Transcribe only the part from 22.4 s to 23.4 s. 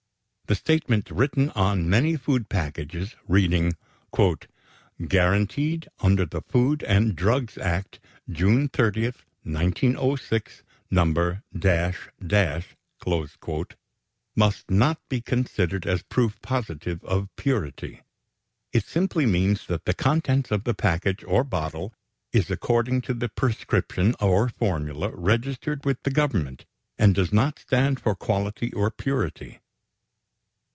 according to the